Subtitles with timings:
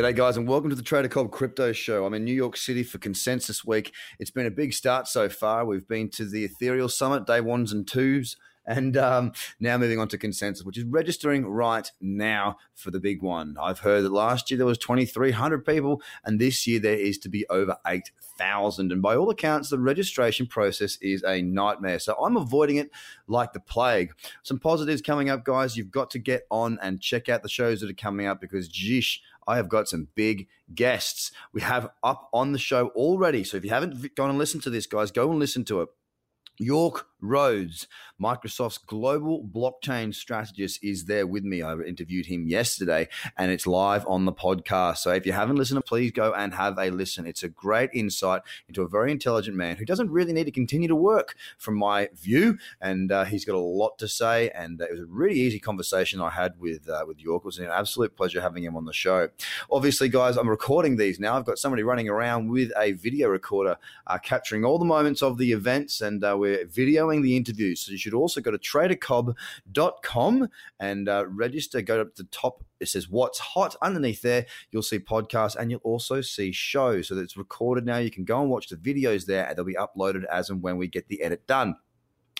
[0.00, 2.06] G'day, guys, and welcome to the Trader Cobb Crypto Show.
[2.06, 3.92] I'm in New York City for Consensus Week.
[4.18, 5.66] It's been a big start so far.
[5.66, 10.08] We've been to the Ethereal Summit, day ones and twos, and um, now moving on
[10.08, 13.56] to Consensus, which is registering right now for the big one.
[13.60, 17.28] I've heard that last year there was 2,300 people, and this year there is to
[17.28, 18.92] be over 8,000.
[18.92, 21.98] And by all accounts, the registration process is a nightmare.
[21.98, 22.90] So I'm avoiding it
[23.26, 24.12] like the plague.
[24.44, 25.76] Some positives coming up, guys.
[25.76, 28.70] You've got to get on and check out the shows that are coming up because,
[28.70, 29.18] geesh,
[29.50, 33.42] I have got some big guests we have up on the show already.
[33.42, 35.88] So if you haven't gone and listened to this, guys, go and listen to it.
[36.58, 37.86] Yorke Rhodes,
[38.20, 41.62] Microsoft's global blockchain strategist, is there with me.
[41.62, 44.98] I interviewed him yesterday and it's live on the podcast.
[44.98, 47.26] So if you haven't listened, please go and have a listen.
[47.26, 50.88] It's a great insight into a very intelligent man who doesn't really need to continue
[50.88, 52.58] to work, from my view.
[52.80, 54.50] And uh, he's got a lot to say.
[54.50, 57.42] And uh, it was a really easy conversation I had with, uh, with Yorke.
[57.42, 59.28] It was an absolute pleasure having him on the show.
[59.70, 61.36] Obviously, guys, I'm recording these now.
[61.36, 63.76] I've got somebody running around with a video recorder
[64.06, 67.74] uh, capturing all the moments of the events and uh, we're videoing the interview.
[67.74, 71.82] So you should also go to tradercobb.com and uh, register.
[71.82, 72.64] Go up to the top.
[72.78, 74.46] It says what's hot underneath there.
[74.70, 77.08] You'll see podcasts and you'll also see shows.
[77.08, 77.98] So it's recorded now.
[77.98, 80.76] You can go and watch the videos there and they'll be uploaded as and when
[80.76, 81.76] we get the edit done.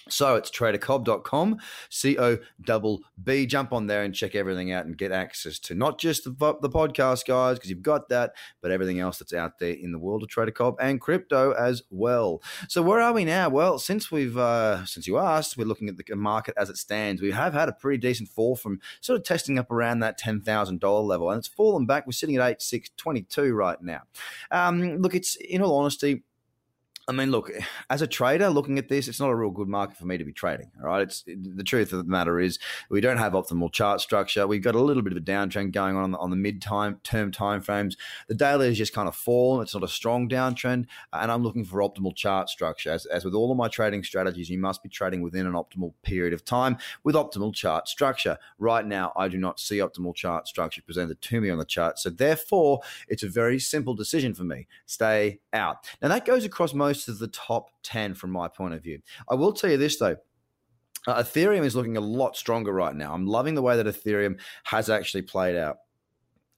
[0.09, 3.47] So it's tradercobb.com, C O double B.
[3.47, 6.31] Jump on there and check everything out and get access to not just the,
[6.61, 9.99] the podcast, guys, because you've got that, but everything else that's out there in the
[9.99, 12.43] world of Trader Cobb and crypto as well.
[12.69, 13.49] So where are we now?
[13.49, 17.23] Well, since we've uh, since you asked, we're looking at the market as it stands.
[17.23, 20.41] We have had a pretty decent fall from sort of testing up around that ten
[20.41, 22.07] thousand dollar level, and it's fallen back.
[22.07, 24.03] We're sitting at eight six twenty two right now.
[24.51, 26.23] Um, look, it's in all honesty
[27.11, 27.51] I mean, look,
[27.91, 30.23] as a trader looking at this, it's not a real good market for me to
[30.23, 30.71] be trading.
[30.79, 31.03] All right.
[31.03, 34.47] It's the truth of the matter is we don't have optimal chart structure.
[34.47, 36.63] We've got a little bit of a downtrend going on on the, on the mid
[36.63, 37.97] time term time frames.
[38.29, 39.65] The daily is just kind of fallen.
[39.65, 40.87] It's not a strong downtrend.
[41.13, 42.93] And I'm looking for optimal chart structure.
[42.93, 45.95] As, as with all of my trading strategies, you must be trading within an optimal
[46.05, 48.39] period of time with optimal chart structure.
[48.61, 51.99] Right now, I do not see optimal chart structure presented to me on the chart.
[51.99, 54.69] So therefore, it's a very simple decision for me.
[54.87, 55.89] Stay out.
[56.01, 59.01] Now that goes across most most of the top 10 from my point of view.
[59.29, 60.17] I will tell you this though.
[61.07, 63.15] Uh, Ethereum is looking a lot stronger right now.
[63.15, 65.79] I'm loving the way that Ethereum has actually played out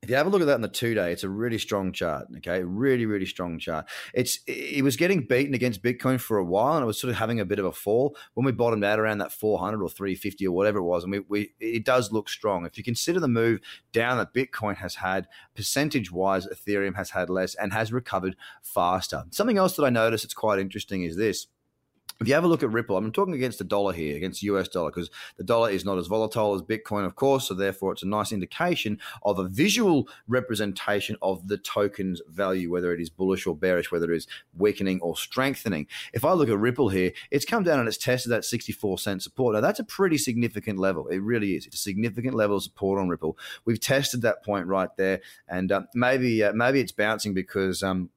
[0.02, 1.92] if you have a look at that in the two day, it's a really strong
[1.92, 2.26] chart.
[2.38, 3.86] Okay, really, really strong chart.
[4.12, 7.18] It's it was getting beaten against Bitcoin for a while, and it was sort of
[7.18, 10.44] having a bit of a fall when we bottomed out around that 400 or 350
[10.44, 11.04] or whatever it was.
[11.04, 12.66] And we, we it does look strong.
[12.66, 13.60] If you consider the move
[13.92, 19.22] down that Bitcoin has had, percentage wise, Ethereum has had less and has recovered faster.
[19.30, 21.46] Something else that I noticed that's quite interesting is this
[22.22, 24.46] if you have a look at Ripple, I'm talking against the dollar here, against the
[24.46, 27.48] US dollar, because the dollar is not as volatile as Bitcoin, of course.
[27.48, 32.94] So therefore, it's a nice indication of a visual representation of the token's value, whether
[32.94, 35.86] it is bullish or bearish, whether it is weakening or strengthening.
[36.12, 39.22] If I look at Ripple here, it's come down and it's tested that 64 cent
[39.22, 39.54] support.
[39.54, 41.08] Now that's a pretty significant level.
[41.08, 41.66] It really is.
[41.66, 43.36] It's a significant level of support on Ripple.
[43.64, 47.82] We've tested that point right there, and uh, maybe uh, maybe it's bouncing because.
[47.82, 48.10] Um,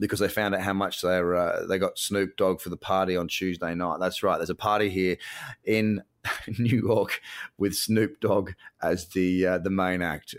[0.00, 3.16] because they found out how much they uh, they got Snoop Dogg for the party
[3.16, 3.98] on Tuesday night.
[4.00, 4.36] That's right.
[4.36, 5.16] There's a party here
[5.64, 6.02] in
[6.58, 7.20] New York
[7.58, 10.34] with Snoop Dogg as the uh, the main act.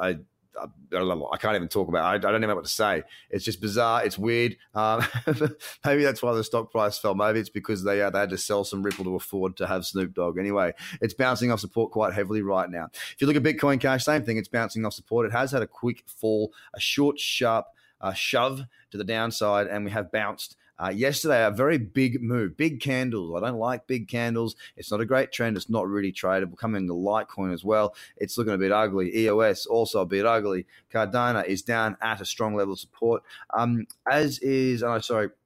[0.00, 0.18] I,
[0.58, 2.14] I, I can't even talk about.
[2.14, 2.24] It.
[2.24, 3.02] I, I don't even know what to say.
[3.30, 4.04] It's just bizarre.
[4.04, 4.56] It's weird.
[4.74, 5.04] Um,
[5.84, 7.14] maybe that's why the stock price fell.
[7.14, 9.84] Maybe it's because they uh, they had to sell some Ripple to afford to have
[9.84, 10.38] Snoop Dogg.
[10.38, 12.88] Anyway, it's bouncing off support quite heavily right now.
[12.92, 14.36] If you look at Bitcoin Cash, same thing.
[14.38, 15.26] It's bouncing off support.
[15.26, 17.66] It has had a quick fall, a short, sharp
[18.00, 20.56] uh, shove to the downside, and we have bounced.
[20.78, 23.32] Uh, yesterday, a very big move, big candles.
[23.34, 24.56] I don't like big candles.
[24.76, 25.56] It's not a great trend.
[25.56, 26.58] It's not really tradable.
[26.58, 27.94] Coming into Litecoin as well.
[28.18, 29.16] It's looking a bit ugly.
[29.16, 30.66] EOS also a bit ugly.
[30.92, 33.22] Cardano is down at a strong level of support.
[33.56, 35.45] Um, as is, oh, sorry, what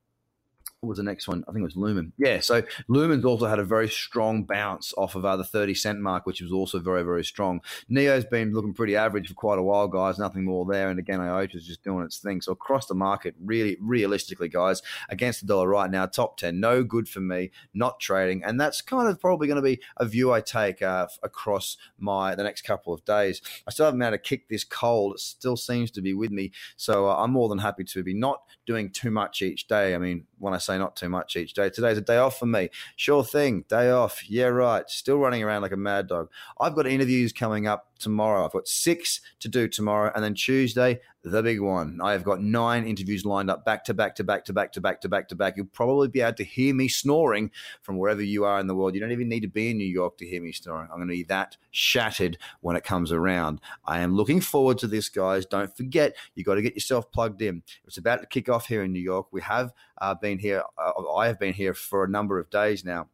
[0.82, 1.44] was the next one?
[1.47, 2.15] I think it was Lumen.
[2.17, 6.00] Yeah, so Lumen's also had a very strong bounce off of uh, the 30 cent
[6.00, 7.61] mark, which was also very, very strong.
[7.91, 10.19] Neo's been looking pretty average for quite a while, guys.
[10.19, 10.88] Nothing more there.
[10.88, 12.41] And again, IOTA's just doing its thing.
[12.41, 14.81] So across the market, really, realistically, guys,
[15.11, 18.43] against the dollar right now, top 10, no good for me, not trading.
[18.43, 22.35] And that's kind of probably going to be a view I take uh, across my
[22.35, 23.43] the next couple of days.
[23.69, 25.17] I still haven't able to kick this cold.
[25.17, 26.53] It still seems to be with me.
[26.79, 29.94] So uh, I'm more than happy to be not doing too much each day.
[29.94, 32.46] I mean, when I say not too much each day, today's a day off for
[32.46, 32.70] me.
[32.96, 34.28] Sure thing, day off.
[34.28, 34.88] Yeah, right.
[34.88, 36.31] Still running around like a mad dog.
[36.61, 38.44] I've got interviews coming up tomorrow.
[38.44, 41.99] I've got six to do tomorrow, and then Tuesday, the big one.
[42.02, 44.81] I have got nine interviews lined up back to back to back to back to
[44.81, 45.56] back to back to back.
[45.56, 47.50] You'll probably be able to hear me snoring
[47.82, 48.94] from wherever you are in the world.
[48.94, 50.88] You don't even need to be in New York to hear me snoring.
[50.91, 53.61] I'm going to be that shattered when it comes around.
[53.85, 55.47] I am looking forward to this, guys.
[55.47, 57.62] Don't forget, you got to get yourself plugged in.
[57.87, 59.26] It's about to kick off here in New York.
[59.31, 60.62] We have uh, been here.
[60.79, 63.08] Uh, I have been here for a number of days now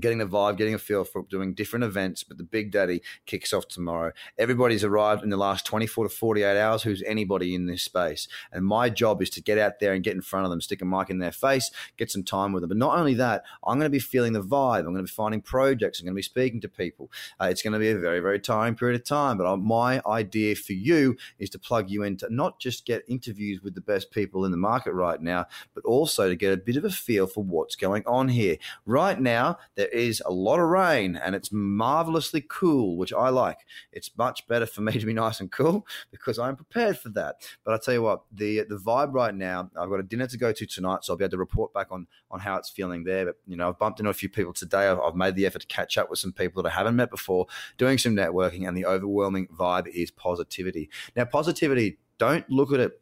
[0.00, 2.22] getting the vibe, getting a feel for doing different events.
[2.22, 4.12] But the Big Daddy kicks off tomorrow.
[4.38, 8.28] Everybody's arrived in the last 24 to 48 hours who's anybody in this space.
[8.52, 10.82] And my job is to get out there and get in front of them, stick
[10.82, 12.68] a mic in their face, get some time with them.
[12.68, 14.80] But not only that, I'm going to be feeling the vibe.
[14.80, 16.00] I'm going to be finding projects.
[16.00, 17.10] I'm going to be speaking to people.
[17.40, 19.38] Uh, it's going to be a very, very tiring period of time.
[19.38, 23.74] But my idea for you is to plug you into not just get interviews with
[23.74, 26.84] the best people in the market right now, but also to get a bit of
[26.84, 28.56] a feel for what's going on here.
[28.84, 33.28] Right now, there there is a lot of rain and it's marvelously cool, which I
[33.28, 33.58] like.
[33.92, 37.36] It's much better for me to be nice and cool because I'm prepared for that.
[37.64, 40.38] But I tell you what, the the vibe right now, I've got a dinner to
[40.38, 43.04] go to tonight, so I'll be able to report back on on how it's feeling
[43.04, 43.26] there.
[43.26, 44.88] But you know, I've bumped into a few people today.
[44.88, 47.10] I've, I've made the effort to catch up with some people that I haven't met
[47.10, 47.46] before,
[47.78, 50.90] doing some networking, and the overwhelming vibe is positivity.
[51.14, 51.98] Now, positivity.
[52.18, 52.98] Don't look at it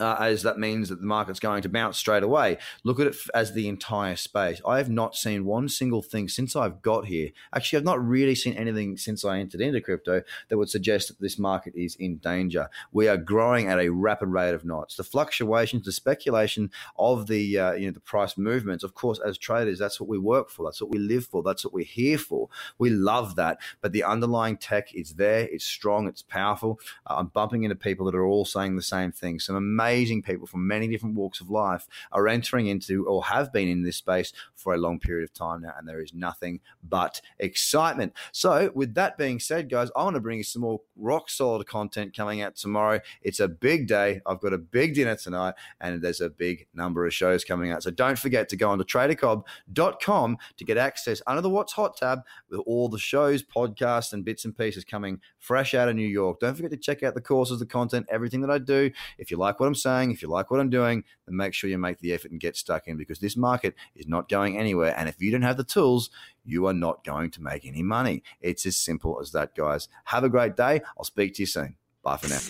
[0.00, 2.56] uh, as that means that the market's going to bounce straight away.
[2.84, 4.60] Look at it as the entire space.
[4.66, 7.30] I have not seen one single thing since I've got here.
[7.54, 11.20] Actually, I've not really seen anything since I entered into crypto that would suggest that
[11.20, 12.70] this market is in danger.
[12.92, 14.96] We are growing at a rapid rate of knots.
[14.96, 18.82] The fluctuations, the speculation of the uh, you know the price movements.
[18.82, 20.64] Of course, as traders, that's what we work for.
[20.64, 21.42] That's what we live for.
[21.42, 22.48] That's what we're here for.
[22.78, 23.58] We love that.
[23.82, 25.40] But the underlying tech is there.
[25.40, 26.08] It's strong.
[26.08, 26.80] It's powerful.
[27.06, 29.38] Uh, I'm bumping into people that are all saying the same thing.
[29.40, 33.52] Some amazing amazing people from many different walks of life are entering into or have
[33.52, 36.60] been in this space for a long period of time now, and there is nothing
[36.88, 38.12] but excitement.
[38.32, 41.66] So, with that being said, guys, I want to bring you some more rock solid
[41.66, 43.00] content coming out tomorrow.
[43.22, 44.20] It's a big day.
[44.26, 47.82] I've got a big dinner tonight, and there's a big number of shows coming out.
[47.82, 51.96] So, don't forget to go on to tradercobb.com to get access under the What's Hot
[51.96, 56.06] tab with all the shows, podcasts, and bits and pieces coming fresh out of New
[56.06, 56.38] York.
[56.38, 58.90] Don't forget to check out the courses, the content, everything that I do.
[59.18, 61.70] If you like what I'm saying, if you like what I'm doing, then make sure
[61.70, 64.94] you make the effort and get stuck in because this market is not going anywhere.
[64.96, 66.10] And if you don't have the tools,
[66.44, 68.22] you are not going to make any money.
[68.40, 69.88] It's as simple as that, guys.
[70.04, 70.80] Have a great day.
[70.96, 71.76] I'll speak to you soon.
[72.02, 72.40] Bye for now.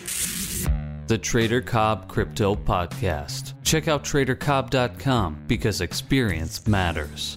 [1.07, 3.55] The Trader Cobb Crypto Podcast.
[3.65, 7.37] Check out tradercobb.com because experience matters.